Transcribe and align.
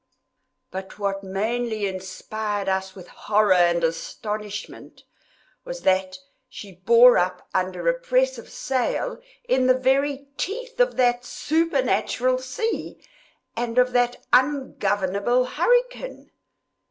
But 0.71 0.97
what 0.97 1.23
mainly 1.23 1.85
inspired 1.85 2.67
us 2.67 2.95
with 2.95 3.07
horror 3.07 3.53
and 3.53 3.83
astonishment, 3.83 5.03
was 5.63 5.81
that 5.81 6.17
she 6.49 6.71
bore 6.71 7.19
up 7.19 7.47
under 7.53 7.87
a 7.87 7.93
press 7.93 8.39
of 8.39 8.49
sail 8.49 9.21
in 9.47 9.67
the 9.67 9.77
very 9.77 10.29
teeth 10.37 10.79
of 10.79 10.97
that 10.97 11.23
supernatural 11.23 12.39
sea, 12.39 12.99
and 13.55 13.77
of 13.77 13.91
that 13.93 14.25
ungovernable 14.33 15.45
hurricane. 15.45 16.31